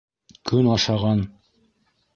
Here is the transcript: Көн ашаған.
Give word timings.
Көн 0.51 0.71
ашаған. 0.77 1.23